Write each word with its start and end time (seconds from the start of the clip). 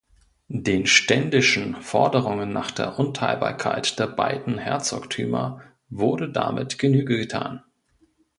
Den 0.47 0.87
ständischen 0.87 1.75
Forderungen 1.75 2.51
nach 2.51 2.71
der 2.71 2.97
Unteilbarkeit 2.97 3.99
der 3.99 4.07
beiden 4.07 4.57
Herzogtümer 4.57 5.61
wurde 5.89 6.31
damit 6.31 6.79
Genüge 6.79 7.19
getan. 7.19 7.63